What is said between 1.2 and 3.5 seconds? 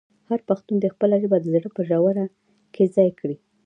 ژبه د زړه په ژوره کې ځای کړي.